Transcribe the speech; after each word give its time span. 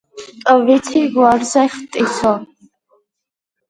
კვიცი 0.47 1.03
გვარზე 1.19 1.67
ხტისო 1.77 2.37